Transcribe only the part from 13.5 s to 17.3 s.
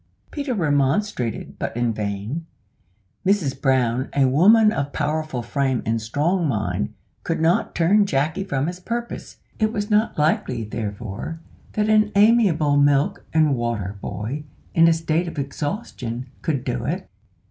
water boy, in a state of exhaustion, could do it.